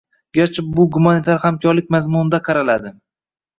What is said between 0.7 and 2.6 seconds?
bu gumanitar hamkorlik mazmunida